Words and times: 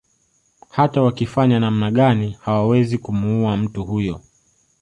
Hata 0.69 1.01
wakifanya 1.01 1.59
namna 1.59 1.91
gani 1.91 2.37
hawawezi 2.41 2.97
kumuua 2.97 3.57
mtu 3.57 3.85
huyo 3.85 4.21